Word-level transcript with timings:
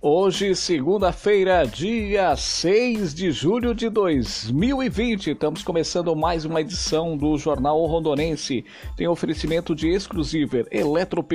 Hoje, 0.00 0.54
segunda-feira, 0.54 1.66
dia 1.66 2.36
6 2.36 3.14
de 3.14 3.32
julho 3.32 3.74
de 3.74 3.88
2020, 3.88 5.30
estamos 5.30 5.62
começando 5.62 6.14
mais 6.14 6.44
uma 6.44 6.60
edição 6.60 7.16
do 7.16 7.38
Jornal 7.38 7.82
Rondonense. 7.86 8.62
Tem 8.94 9.08
oferecimento 9.08 9.74
de 9.74 9.88
exclusiver 9.88 10.68
Eletrop, 10.70 11.32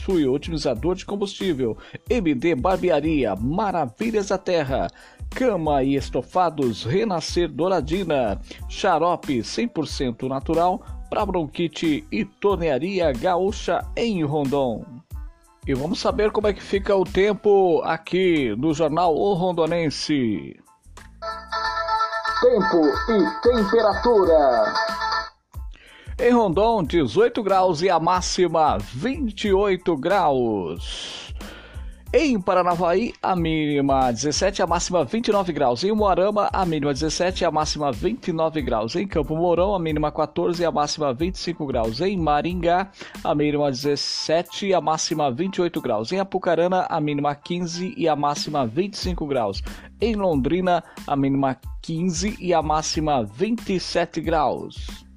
Fluir, 0.00 0.30
otimizador 0.30 0.94
de 0.94 1.04
combustível, 1.04 1.76
MD 2.08 2.54
Barbearia, 2.54 3.34
Maravilhas 3.34 4.28
da 4.28 4.38
Terra, 4.38 4.86
Cama 5.30 5.82
e 5.82 5.96
Estofados 5.96 6.84
Renascer 6.84 7.48
Douradina, 7.48 8.40
Xarope 8.68 9.40
100% 9.40 10.28
natural 10.28 10.80
para 11.10 11.26
bronquite 11.26 12.04
e 12.12 12.24
tornearia 12.24 13.10
gaúcha 13.10 13.84
em 13.96 14.22
Rondon. 14.22 14.84
E 15.68 15.74
vamos 15.74 16.00
saber 16.00 16.30
como 16.30 16.46
é 16.46 16.54
que 16.54 16.62
fica 16.62 16.96
o 16.96 17.04
tempo 17.04 17.82
aqui 17.84 18.56
no 18.56 18.72
jornal 18.72 19.14
O 19.14 19.34
Rondonense. 19.34 20.58
Tempo 22.40 22.86
e 23.10 23.40
temperatura. 23.42 24.72
Em 26.18 26.30
Rondon, 26.30 26.82
18 26.84 27.42
graus 27.42 27.82
e 27.82 27.90
a 27.90 28.00
máxima 28.00 28.78
28 28.78 29.94
graus. 29.98 31.27
Em 32.10 32.40
Paranavaí, 32.40 33.12
a 33.22 33.36
mínima 33.36 34.10
17, 34.10 34.62
a 34.62 34.66
máxima 34.66 35.04
29 35.04 35.52
graus. 35.52 35.84
Em 35.84 35.92
Moarama, 35.92 36.48
a 36.50 36.64
mínima 36.64 36.94
17, 36.94 37.44
a 37.44 37.50
máxima 37.50 37.92
29 37.92 38.62
graus. 38.62 38.96
Em 38.96 39.06
Campo 39.06 39.36
Mourão, 39.36 39.74
a 39.74 39.78
mínima 39.78 40.10
14 40.10 40.62
e 40.62 40.64
a 40.64 40.72
máxima 40.72 41.12
25 41.12 41.66
graus. 41.66 42.00
Em 42.00 42.16
Maringá, 42.16 42.90
a 43.22 43.34
mínima 43.34 43.70
17 43.70 44.68
e 44.68 44.74
a 44.74 44.80
máxima 44.80 45.30
28 45.30 45.82
graus. 45.82 46.10
Em 46.10 46.18
Apucarana, 46.18 46.86
a 46.88 46.98
mínima 46.98 47.34
15 47.34 47.92
e 47.94 48.08
a 48.08 48.16
máxima 48.16 48.66
25 48.66 49.26
graus. 49.26 49.62
Em 50.00 50.14
Londrina, 50.14 50.82
a 51.06 51.14
mínima 51.14 51.58
15 51.82 52.38
e 52.40 52.54
a 52.54 52.62
máxima 52.62 53.22
27 53.22 54.22
graus. 54.22 55.07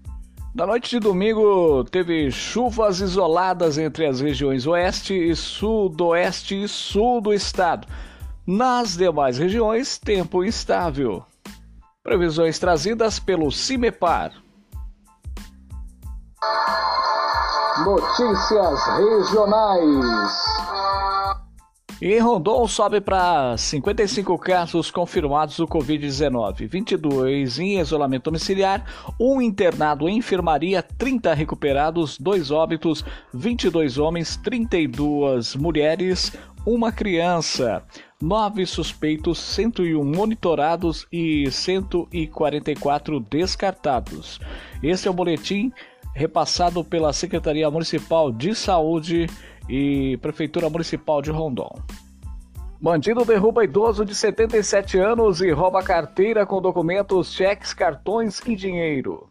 Na 0.53 0.67
noite 0.67 0.89
de 0.89 0.99
domingo, 0.99 1.85
teve 1.85 2.29
chuvas 2.29 2.99
isoladas 2.99 3.77
entre 3.77 4.05
as 4.05 4.19
regiões 4.19 4.67
oeste 4.67 5.13
e 5.13 5.33
sudoeste 5.33 6.63
e 6.63 6.67
sul 6.67 7.21
do 7.21 7.33
estado. 7.33 7.87
Nas 8.45 8.97
demais 8.97 9.37
regiões, 9.37 9.97
tempo 9.97 10.43
instável. 10.43 11.23
Previsões 12.03 12.59
trazidas 12.59 13.17
pelo 13.17 13.49
CIMEPAR. 13.49 14.33
Notícias 17.85 18.87
regionais. 18.97 20.80
E 22.01 22.15
em 22.15 22.19
Rondon 22.19 22.67
sobe 22.67 22.99
para 22.99 23.55
55 23.55 24.35
casos 24.39 24.89
confirmados 24.89 25.57
do 25.57 25.67
Covid-19, 25.67 26.67
22 26.67 27.59
em 27.59 27.79
isolamento 27.79 28.23
domiciliar, 28.23 28.83
um 29.19 29.39
internado 29.39 30.09
em 30.09 30.17
enfermaria, 30.17 30.81
30 30.81 31.31
recuperados, 31.35 32.17
dois 32.17 32.49
óbitos, 32.49 33.05
22 33.31 33.99
homens, 33.99 34.35
32 34.35 35.55
mulheres, 35.55 36.33
uma 36.65 36.91
criança, 36.91 37.83
nove 38.19 38.65
suspeitos, 38.65 39.37
101 39.37 40.03
monitorados 40.03 41.05
e 41.11 41.51
144 41.51 43.19
descartados. 43.19 44.39
Esse 44.81 45.07
é 45.07 45.11
o 45.11 45.13
boletim 45.13 45.71
repassado 46.13 46.83
pela 46.83 47.13
Secretaria 47.13 47.69
Municipal 47.69 48.31
de 48.31 48.53
Saúde 48.53 49.27
e 49.69 50.17
Prefeitura 50.17 50.69
Municipal 50.69 51.21
de 51.21 51.31
Rondon. 51.31 51.73
Bandido 52.81 53.23
derruba 53.23 53.63
idoso 53.63 54.03
de 54.03 54.15
77 54.15 54.97
anos 54.97 55.39
e 55.39 55.51
rouba 55.51 55.83
carteira 55.83 56.45
com 56.45 56.61
documentos, 56.61 57.31
cheques, 57.31 57.73
cartões 57.73 58.41
e 58.45 58.55
dinheiro. 58.55 59.30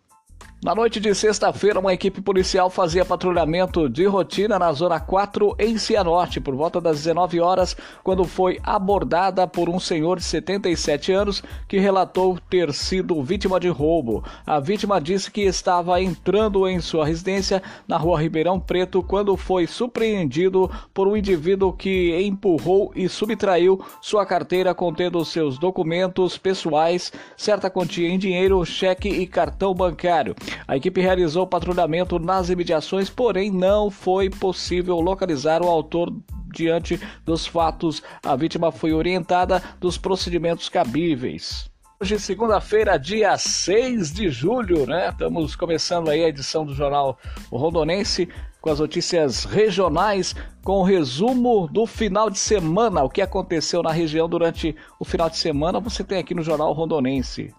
Na 0.63 0.75
noite 0.75 1.01
de 1.01 1.15
sexta-feira, 1.15 1.81
uma 1.81 1.95
equipe 1.95 2.21
policial 2.21 2.69
fazia 2.69 3.03
patrulhamento 3.03 3.89
de 3.89 4.05
rotina 4.05 4.59
na 4.59 4.71
Zona 4.75 5.01
4 5.01 5.57
em 5.59 5.79
Cianorte, 5.79 6.39
por 6.39 6.55
volta 6.55 6.79
das 6.79 6.99
19 6.99 7.41
horas, 7.41 7.75
quando 8.05 8.27
foi 8.27 8.61
abordada 8.63 9.47
por 9.47 9.71
um 9.71 9.81
senhor 9.81 10.19
de 10.19 10.25
77 10.25 11.13
anos 11.13 11.43
que 11.67 11.79
relatou 11.79 12.39
ter 12.51 12.75
sido 12.75 13.23
vítima 13.23 13.59
de 13.59 13.71
roubo. 13.71 14.23
A 14.47 14.61
vítima 14.61 15.01
disse 15.01 15.31
que 15.31 15.41
estava 15.41 15.99
entrando 15.99 16.69
em 16.69 16.79
sua 16.79 17.07
residência 17.07 17.63
na 17.89 17.97
rua 17.97 18.21
Ribeirão 18.21 18.61
Preto 18.61 19.03
quando 19.03 19.35
foi 19.39 19.67
surpreendido 19.67 20.71
por 20.93 21.09
um 21.09 21.17
indivíduo 21.17 21.73
que 21.73 22.21
empurrou 22.21 22.93
e 22.95 23.09
subtraiu 23.09 23.83
sua 24.03 24.27
carteira 24.27 24.75
contendo 24.75 25.25
seus 25.25 25.59
documentos 25.59 26.37
pessoais, 26.37 27.11
certa 27.35 27.71
quantia 27.71 28.11
em 28.11 28.19
dinheiro, 28.19 28.63
cheque 28.67 29.09
e 29.09 29.27
cartão 29.27 29.73
bancário. 29.73 30.37
A 30.67 30.77
equipe 30.77 31.01
realizou 31.01 31.47
patrulhamento 31.47 32.19
nas 32.19 32.49
imediações, 32.49 33.11
porém 33.11 33.51
não 33.51 33.91
foi 33.91 34.31
possível 34.31 35.01
localizar 35.01 35.63
o 35.63 35.69
autor 35.69 36.13
diante 36.53 37.01
dos 37.25 37.47
fatos. 37.47 38.03
A 38.25 38.37
vítima 38.37 38.73
foi 38.73 38.93
orientada 38.93 39.63
dos 39.81 39.97
procedimentos 39.97 40.69
cabíveis. 40.69 41.71
Hoje, 42.03 42.19
segunda-feira, 42.19 42.99
dia 42.99 43.37
6 43.37 44.11
de 44.11 44.31
julho, 44.31 44.87
né? 44.87 45.11
Estamos 45.11 45.55
começando 45.55 46.09
aí 46.09 46.25
a 46.25 46.29
edição 46.29 46.65
do 46.65 46.75
jornal 46.75 47.19
Rondonense 47.53 48.27
com 48.61 48.71
as 48.71 48.81
notícias 48.81 49.45
regionais, 49.45 50.35
com 50.63 50.79
o 50.79 50.83
resumo 50.83 51.69
do 51.69 51.87
final 51.87 52.29
de 52.29 52.39
semana, 52.39 53.03
o 53.03 53.09
que 53.09 53.23
aconteceu 53.23 53.83
na 53.83 53.91
região 53.91 54.29
durante 54.29 54.75
o 54.99 55.05
final 55.05 55.31
de 55.31 55.39
semana, 55.39 55.81
você 55.81 56.05
tem 56.05 56.19
aqui 56.19 56.35
no 56.35 56.43
jornal 56.43 56.73
Rondonense. 56.73 57.55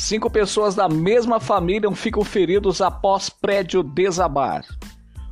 Cinco 0.00 0.30
pessoas 0.30 0.74
da 0.74 0.88
mesma 0.88 1.38
família 1.38 1.92
ficam 1.92 2.24
feridos 2.24 2.80
após 2.80 3.28
prédio 3.28 3.82
desabar. 3.82 4.64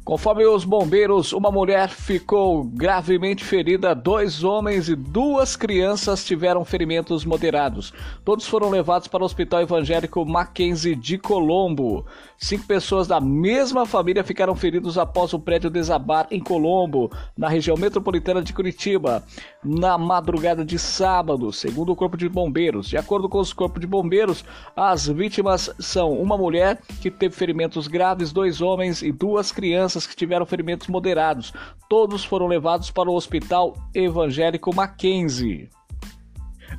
Conforme 0.05 0.47
os 0.47 0.65
bombeiros, 0.65 1.35
uma 1.35 1.51
mulher 1.51 1.89
ficou 1.89 2.65
gravemente 2.65 3.45
ferida, 3.45 3.95
dois 3.95 4.45
homens 4.45 4.89
e 4.89 4.95
duas 4.95 5.55
crianças 5.55 6.25
tiveram 6.25 6.65
ferimentos 6.65 7.27
moderados. 7.27 7.93
Todos 8.25 8.47
foram 8.47 8.71
levados 8.71 9.07
para 9.07 9.23
o 9.23 9.27
Hospital 9.27 9.61
Evangélico 9.61 10.25
Mackenzie 10.25 10.95
de 10.95 11.19
Colombo. 11.19 12.07
Cinco 12.39 12.67
pessoas 12.67 13.07
da 13.07 13.21
mesma 13.21 13.85
família 13.85 14.25
ficaram 14.25 14.55
feridos 14.55 14.97
após 14.97 15.35
o 15.35 15.39
prédio 15.39 15.69
desabar 15.69 16.27
em 16.31 16.41
Colombo, 16.41 17.11
na 17.37 17.49
região 17.49 17.77
metropolitana 17.77 18.41
de 18.41 18.55
Curitiba, 18.55 19.23
na 19.65 19.99
madrugada 19.99 20.65
de 20.65 20.79
sábado, 20.79 21.53
segundo 21.53 21.93
o 21.93 21.97
Corpo 21.97 22.17
de 22.17 22.29
Bombeiros. 22.29 22.89
De 22.89 22.97
acordo 22.97 23.29
com 23.29 23.39
os 23.39 23.53
Corpos 23.53 23.81
de 23.81 23.87
Bombeiros, 23.87 24.45
as 24.77 25.07
vítimas 25.07 25.71
são 25.79 26.13
uma 26.13 26.37
mulher 26.37 26.81
que 27.01 27.11
teve 27.11 27.35
ferimentos 27.35 27.89
graves, 27.89 28.33
dois 28.33 28.61
homens 28.61 29.03
e 29.03 29.11
duas 29.11 29.51
crianças 29.51 30.07
que 30.07 30.17
tiveram 30.17 30.47
ferimentos 30.47 30.89
moderados. 30.89 31.53
Todos 31.89 32.25
foram 32.25 32.47
levados 32.47 32.91
para 32.91 33.11
o 33.11 33.15
Hospital 33.15 33.77
Evangélico 33.95 34.75
Mackenzie. 34.75 35.69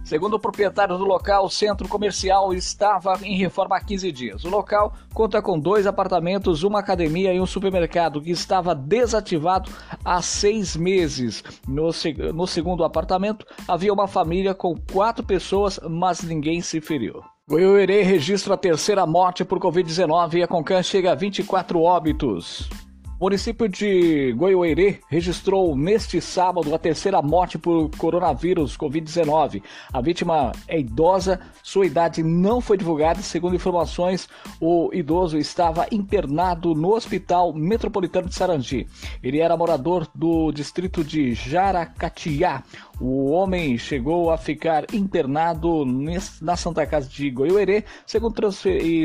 Segundo 0.04 0.36
o 0.36 0.40
proprietário 0.40 0.98
do 0.98 1.06
local, 1.06 1.46
o 1.46 1.50
centro 1.50 1.88
comercial 1.88 2.54
estava 2.54 3.20
em 3.22 3.38
reforma 3.38 3.78
há 3.78 3.80
15 3.82 4.12
dias. 4.12 4.44
O 4.44 4.50
local 4.50 4.94
conta 5.14 5.42
com 5.42 5.60
dois 5.60 5.86
apartamentos, 5.86 6.64
uma 6.64 6.80
academia 6.80 7.34
e 7.34 7.40
um 7.40 7.46
supermercado 7.46 8.22
que 8.22 8.32
estava 8.32 8.74
desativado 8.74 9.72
há 10.04 10.22
seis 10.22 10.76
meses. 10.76 11.44
No, 11.68 11.92
no 12.34 12.48
segundo 12.48 12.84
apartamento, 12.84 13.46
havia 13.68 13.94
uma 13.94 14.08
família 14.08 14.54
com 14.54 14.76
quatro 14.92 15.24
pessoas, 15.24 15.80
mas 15.88 16.24
ninguém 16.24 16.62
se 16.62 16.82
feriu. 16.82 17.22
Goiôerê 17.48 18.04
registra 18.04 18.54
a 18.54 18.58
terceira 18.58 19.06
morte 19.06 19.44
por 19.44 19.60
Covid-19 19.60 20.36
e 20.36 20.44
a 20.44 20.48
Concan 20.48 20.84
chega 20.84 21.12
a 21.12 21.16
24 21.16 21.82
óbitos. 21.82 22.70
O 23.20 23.26
município 23.26 23.68
de 23.68 24.32
Goiôerê 24.32 25.02
registrou 25.10 25.76
neste 25.76 26.22
sábado 26.22 26.74
a 26.74 26.80
terceira 26.80 27.22
morte 27.22 27.58
por 27.58 27.90
coronavírus 27.98 28.78
Covid-19. 28.78 29.62
A 29.92 30.00
vítima 30.00 30.54
é 30.66 30.80
idosa, 30.80 31.42
sua 31.62 31.86
idade 31.86 32.24
não 32.24 32.62
foi 32.62 32.78
divulgada 32.78 33.22
segundo 33.22 33.58
informações, 33.58 34.30
o 34.58 34.90
idoso 34.94 35.38
estava 35.38 35.86
internado 35.92 36.74
no 36.74 36.94
Hospital 36.94 37.52
Metropolitano 37.52 38.30
de 38.30 38.36
Sarandi. 38.36 38.88
Ele 39.22 39.42
era 39.42 39.58
morador 39.58 40.08
do 40.16 40.54
distrito 40.54 41.04
de 41.04 41.34
Jaracatiá. 41.34 42.64
O 43.02 43.32
homem 43.32 43.78
chegou 43.78 44.32
a 44.32 44.38
ficar 44.38 44.86
internado 44.94 45.86
na 46.42 46.56
Santa 46.56 46.86
Casa 46.86 47.10
de 47.10 47.30
Goiôerê, 47.30 47.84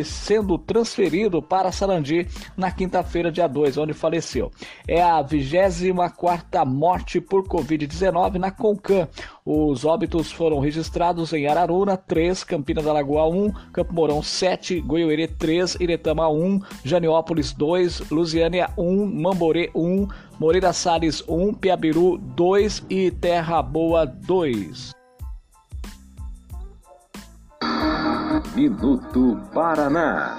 sendo 0.04 0.56
transferido 0.58 1.42
para 1.42 1.72
Sarandi 1.72 2.28
na 2.56 2.70
quinta-feira, 2.70 3.32
dia 3.32 3.48
2, 3.48 3.76
onde 3.76 3.92
faleceu. 4.04 4.52
É 4.86 5.02
a 5.02 5.22
24 5.22 6.66
morte 6.66 7.20
por 7.20 7.48
Covid-19 7.48 8.34
na 8.34 8.50
Concan. 8.50 9.08
Os 9.46 9.84
óbitos 9.84 10.30
foram 10.30 10.60
registrados 10.60 11.32
em 11.32 11.46
Araruna 11.46 11.96
3, 11.96 12.44
Campina 12.44 12.82
da 12.82 12.92
Lagoa 12.92 13.26
1, 13.26 13.52
Campo 13.72 13.94
Mourão 13.94 14.22
7, 14.22 14.80
Goiôerê 14.80 15.26
3, 15.26 15.76
Iretama 15.80 16.28
1, 16.28 16.60
Janiópolis 16.84 17.52
2, 17.52 18.10
Lusiânia 18.10 18.68
1, 18.76 19.06
Mamborê 19.06 19.70
1, 19.74 20.06
Moreira 20.38 20.72
Salles 20.74 21.24
1, 21.26 21.54
Piabiru 21.54 22.18
2 22.18 22.84
e 22.90 23.10
Terra 23.10 23.62
Boa 23.62 24.04
2. 24.04 24.92
Minuto 28.54 29.40
Paraná. 29.52 30.38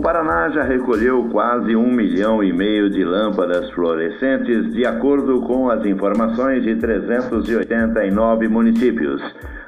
O 0.00 0.02
Paraná 0.02 0.48
já 0.48 0.62
recolheu 0.62 1.28
quase 1.30 1.76
um 1.76 1.92
milhão 1.92 2.42
e 2.42 2.50
meio 2.50 2.88
de 2.88 3.04
lâmpadas 3.04 3.70
fluorescentes, 3.72 4.72
de 4.72 4.86
acordo 4.86 5.42
com 5.42 5.68
as 5.68 5.84
informações 5.84 6.62
de 6.62 6.74
389 6.76 8.48
municípios. 8.48 9.20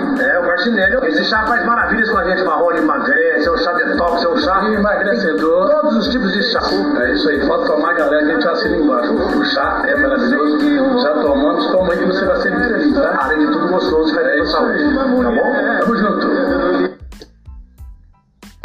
É, 0.60 0.70
Martinelli. 0.70 1.08
Esse 1.08 1.24
chá 1.26 1.46
faz 1.46 1.66
maravilhas 1.66 2.10
com 2.10 2.18
a 2.18 2.24
gente, 2.26 2.44
Marrone, 2.44 2.80
emagrece, 2.80 3.48
é 3.48 3.52
o 3.52 3.58
chá 3.58 3.72
detox, 3.74 4.24
é 4.24 4.28
o 4.28 4.38
chá 4.38 4.70
emagrecedor. 4.70 5.70
Todos 5.70 5.98
os 5.98 6.08
tipos 6.10 6.32
de 6.34 6.44
chá. 6.44 6.60
É 7.02 7.14
isso 7.14 7.30
aí, 7.30 7.48
pode 7.48 7.66
tomar, 7.66 7.94
galera, 7.94 8.26
a 8.26 8.34
gente 8.34 8.48
assina 8.48 8.78
embaixo. 8.78 9.14
O 9.14 9.46
chá 9.46 9.82
é 9.86 9.96
maravilhoso. 9.96 11.02
Já 11.02 11.14
tomamos, 11.14 11.68
toma 11.68 11.94
aí 11.94 12.00
que 12.00 12.06
você 12.06 12.26
vai 12.26 12.42
ser 12.42 12.52
muito 12.52 12.68
feliz, 12.68 12.94
tá? 12.94 13.20
Além 13.22 13.40
de 13.40 13.52
tudo 13.52 13.68
gostoso, 13.70 14.14
vai 14.14 14.24
ter 14.24 14.40
é 14.40 14.46
saúde. 14.46 14.96
Tá 14.96 15.04
bom? 15.06 15.80
Tamo 15.80 15.96
junto. 15.98 16.69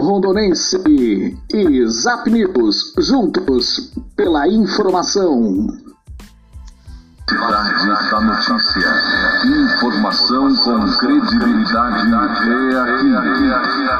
Rondonense 0.00 0.82
e 1.52 1.86
Zap 1.88 2.30
News, 2.30 2.94
juntos 2.98 3.92
pela 4.16 4.48
informação. 4.48 5.66
Cidade 7.28 7.86
da 8.10 8.20
notícia. 8.20 8.88
Informação 9.44 10.54
com 10.56 10.96
credibilidade 10.98 12.12
é 12.12 12.78
aqui. 12.78 13.96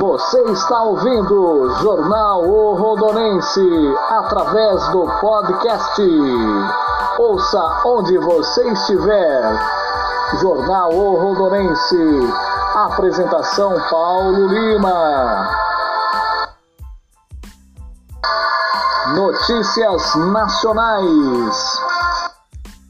Você 0.00 0.42
está 0.52 0.82
ouvindo 0.82 1.70
Jornal 1.80 2.48
O 2.48 2.74
Rondonense 2.74 3.60
através 4.10 4.88
do 4.88 5.06
podcast. 5.20 6.02
Ouça 7.18 7.82
onde 7.86 8.18
você 8.18 8.70
estiver. 8.70 9.80
Jornal 10.38 10.92
O 10.92 11.16
Rondonense. 11.16 11.96
Apresentação 12.74 13.74
Paulo 13.90 14.46
Lima. 14.46 15.48
Notícias 19.14 20.14
nacionais. 20.14 21.79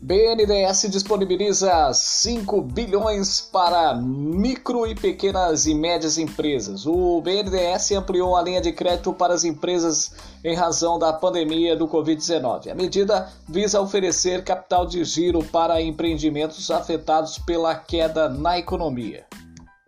BNDES 0.02 0.88
disponibiliza 0.90 1.92
5 1.92 2.62
bilhões 2.62 3.42
para 3.42 3.92
micro 3.94 4.86
e 4.86 4.94
pequenas 4.94 5.66
e 5.66 5.74
médias 5.74 6.16
empresas. 6.16 6.86
O 6.86 7.20
BNDES 7.20 7.92
ampliou 7.92 8.34
a 8.34 8.40
linha 8.40 8.62
de 8.62 8.72
crédito 8.72 9.12
para 9.12 9.34
as 9.34 9.44
empresas 9.44 10.10
em 10.42 10.54
razão 10.54 10.98
da 10.98 11.12
pandemia 11.12 11.76
do 11.76 11.86
Covid-19. 11.86 12.70
A 12.70 12.74
medida 12.74 13.30
visa 13.46 13.78
oferecer 13.78 14.42
capital 14.42 14.86
de 14.86 15.04
giro 15.04 15.44
para 15.44 15.82
empreendimentos 15.82 16.70
afetados 16.70 17.36
pela 17.36 17.74
queda 17.74 18.26
na 18.26 18.58
economia. 18.58 19.26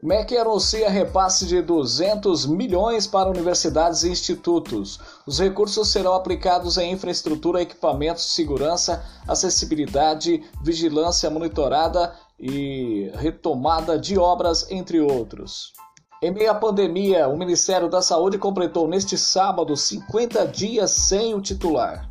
MEC 0.03 0.37
anuncia 0.37 0.91
repasse 0.91 1.47
de 1.47 1.63
200 1.63 2.45
milhões 2.47 3.07
para 3.07 3.31
universidades 3.31 4.03
e 4.03 4.11
institutos. 4.11 4.99
Os 5.25 5.39
recursos 5.39 5.93
serão 5.93 6.15
aplicados 6.15 6.77
em 6.77 6.91
infraestrutura, 6.91 7.63
equipamentos 7.63 8.35
segurança, 8.35 9.05
acessibilidade, 9.29 10.43
vigilância 10.61 11.31
monitorada 11.31 12.13
e 12.37 13.13
retomada 13.15 13.97
de 13.97 14.19
obras, 14.19 14.69
entre 14.73 15.01
outros. 15.01 15.73
Em 16.21 16.33
meio 16.33 16.51
à 16.51 16.55
pandemia, 16.57 17.29
o 17.29 17.39
Ministério 17.39 17.89
da 17.89 18.03
Saúde 18.03 18.39
completou 18.39 18.89
neste 18.89 19.17
sábado 19.17 19.77
50 19.77 20.49
dias 20.49 20.91
sem 20.91 21.33
o 21.33 21.41
titular. 21.41 22.11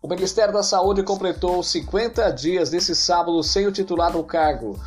O 0.00 0.08
Ministério 0.08 0.54
da 0.54 0.62
Saúde 0.62 1.02
completou 1.02 1.62
50 1.62 2.30
dias 2.30 2.70
nesse 2.70 2.94
sábado 2.94 3.42
sem 3.42 3.66
o 3.66 3.72
titular 3.72 4.12
do 4.12 4.24
cargo 4.24 4.78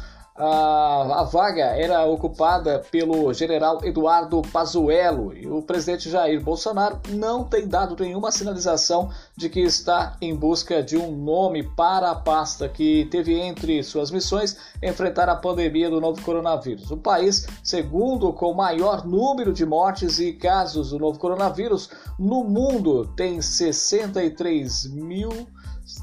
a, 0.42 1.20
a 1.20 1.24
vaga 1.24 1.66
era 1.66 2.04
ocupada 2.06 2.84
pelo 2.90 3.32
general 3.32 3.80
Eduardo 3.86 4.42
Pazuello 4.42 5.38
e 5.38 5.46
o 5.48 5.62
presidente 5.62 6.10
Jair 6.10 6.42
Bolsonaro 6.42 7.00
não 7.10 7.44
tem 7.44 7.68
dado 7.68 7.96
nenhuma 8.02 8.32
sinalização 8.32 9.12
de 9.38 9.50
que 9.50 9.60
está 9.60 10.18
em 10.20 10.36
busca 10.36 10.82
de 10.82 10.98
um 10.98 11.16
nome 11.16 11.62
para 11.62 12.10
a 12.10 12.16
pasta 12.16 12.68
que 12.68 13.06
teve 13.12 13.40
entre 13.40 13.84
suas 13.84 14.10
missões 14.10 14.58
enfrentar 14.82 15.30
a 15.30 15.36
pandemia 15.36 15.92
do 15.92 16.02
novo 16.02 16.20
coronavírus. 16.24 16.90
O 16.90 16.98
país, 16.98 17.46
segundo 17.64 18.34
com 18.34 18.52
maior 18.52 19.06
número 19.06 19.54
de 19.54 19.64
mortes 19.64 20.18
e 20.18 20.34
casos 20.34 20.90
do 20.90 20.98
novo 20.98 21.20
coronavírus 21.20 21.92
no 22.18 22.44
mundo, 22.44 23.06
tem 23.16 23.40
63 23.40 24.92
mil 24.92 25.30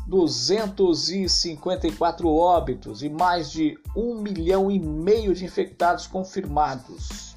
254 0.07 2.29
óbitos 2.29 3.03
e 3.03 3.09
mais 3.09 3.51
de 3.51 3.77
um 3.97 4.21
milhão 4.21 4.71
e 4.71 4.79
meio 4.79 5.35
de 5.35 5.45
infectados 5.45 6.07
confirmados. 6.07 7.29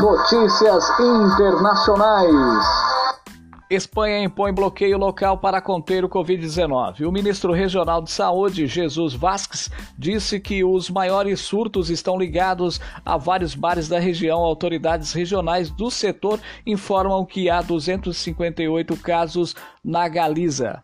Notícias 0.01 0.89
internacionais. 0.99 2.65
Espanha 3.69 4.23
impõe 4.23 4.51
bloqueio 4.51 4.97
local 4.97 5.37
para 5.37 5.61
conter 5.61 6.03
o 6.03 6.09
Covid-19. 6.09 7.07
O 7.07 7.11
ministro 7.11 7.53
regional 7.53 8.01
de 8.01 8.11
Saúde, 8.11 8.67
Jesus 8.67 9.13
Vasques, 9.13 9.69
disse 9.97 10.39
que 10.39 10.63
os 10.63 10.89
maiores 10.89 11.41
surtos 11.41 11.89
estão 11.89 12.17
ligados 12.17 12.79
a 13.05 13.17
vários 13.17 13.55
bares 13.55 13.87
da 13.87 13.99
região. 13.99 14.39
Autoridades 14.39 15.13
regionais 15.13 15.69
do 15.69 15.89
setor 15.89 16.39
informam 16.65 17.25
que 17.25 17.49
há 17.49 17.61
258 17.61 18.97
casos 18.97 19.55
na 19.83 20.07
Galiza. 20.07 20.83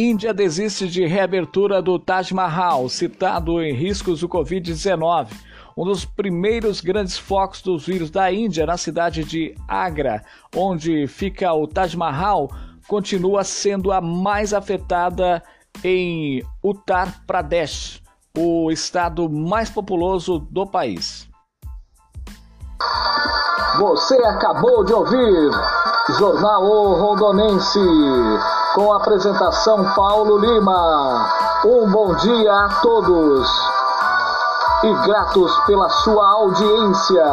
Índia 0.00 0.32
desiste 0.32 0.88
de 0.88 1.04
reabertura 1.04 1.82
do 1.82 1.98
Taj 1.98 2.32
Mahal, 2.32 2.88
citado 2.88 3.60
em 3.60 3.74
riscos 3.74 4.20
do 4.20 4.28
Covid-19. 4.30 5.28
Um 5.76 5.84
dos 5.84 6.06
primeiros 6.06 6.80
grandes 6.80 7.18
focos 7.18 7.60
dos 7.60 7.84
vírus 7.84 8.10
da 8.10 8.32
Índia, 8.32 8.64
na 8.64 8.78
cidade 8.78 9.22
de 9.22 9.54
Agra, 9.68 10.24
onde 10.56 11.06
fica 11.06 11.52
o 11.52 11.66
Taj 11.66 11.94
Mahal, 11.98 12.48
continua 12.88 13.44
sendo 13.44 13.92
a 13.92 14.00
mais 14.00 14.54
afetada 14.54 15.42
em 15.84 16.42
Uttar 16.64 17.22
Pradesh, 17.26 18.02
o 18.34 18.70
estado 18.70 19.28
mais 19.28 19.68
populoso 19.68 20.38
do 20.38 20.66
país. 20.66 21.28
Você 23.78 24.16
acabou 24.24 24.82
de 24.82 24.94
ouvir 24.94 25.50
Jornal 26.12 26.64
o 26.64 26.94
Rondonense 26.94 27.80
com 28.74 28.92
apresentação 28.92 29.84
Paulo 29.94 30.38
Lima. 30.38 31.26
Um 31.64 31.90
bom 31.90 32.14
dia 32.14 32.52
a 32.52 32.68
todos 32.80 33.48
e 34.82 34.94
gratos 35.06 35.56
pela 35.66 35.88
sua 35.88 36.26
audiência. 36.26 37.24